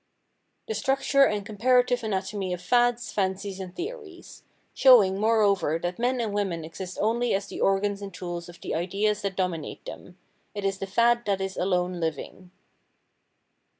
The 0.67 0.73
Structure 0.73 1.25
and 1.27 1.45
Comparative 1.45 2.01
Anatomy 2.03 2.53
of 2.53 2.61
Fads, 2.63 3.11
Fancies 3.11 3.59
and 3.59 3.75
Theories; 3.75 4.41
showing, 4.73 5.19
moreover, 5.19 5.77
that 5.77 5.99
men 5.99 6.19
and 6.19 6.33
women 6.33 6.65
exist 6.65 6.97
only 6.99 7.35
as 7.35 7.45
the 7.45 7.61
organs 7.61 8.01
and 8.01 8.11
tools 8.11 8.49
of 8.49 8.59
the 8.61 8.73
ideas 8.73 9.21
that 9.21 9.35
dominate 9.35 9.85
them; 9.85 10.17
it 10.55 10.65
is 10.65 10.79
the 10.79 10.87
fad 10.87 11.25
that 11.25 11.39
is 11.39 11.55
alone 11.55 11.99
living. 11.99 12.49